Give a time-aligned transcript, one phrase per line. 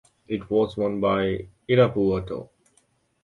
[0.27, 2.49] It was won by Irapuato.